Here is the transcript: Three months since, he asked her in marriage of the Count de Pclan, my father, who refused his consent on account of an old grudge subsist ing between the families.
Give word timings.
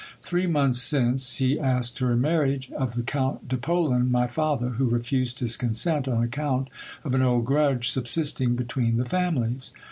Three 0.23 0.47
months 0.47 0.81
since, 0.81 1.35
he 1.35 1.59
asked 1.59 1.99
her 1.99 2.13
in 2.13 2.21
marriage 2.21 2.71
of 2.71 2.95
the 2.95 3.03
Count 3.03 3.47
de 3.47 3.55
Pclan, 3.55 4.09
my 4.09 4.25
father, 4.25 4.69
who 4.69 4.89
refused 4.89 5.41
his 5.41 5.55
consent 5.55 6.07
on 6.07 6.23
account 6.23 6.69
of 7.03 7.13
an 7.13 7.21
old 7.21 7.45
grudge 7.45 7.91
subsist 7.91 8.41
ing 8.41 8.55
between 8.55 8.97
the 8.97 9.05
families. 9.05 9.71